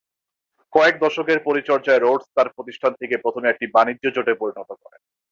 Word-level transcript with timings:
কয়েক 0.73 0.95
দশকের 0.99 1.39
পরিচর্যায় 1.45 1.99
রোডস 1.99 2.25
তাঁর 2.35 2.47
প্রতিষ্ঠানটিকে 2.49 3.17
প্রথমে 3.17 3.47
একটি 3.49 3.65
বাণিজ্য-জোটে 3.67 4.33
পরিণত 4.33 4.69
করেন। 4.81 5.01